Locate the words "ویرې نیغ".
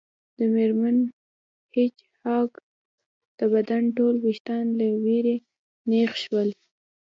5.03-6.11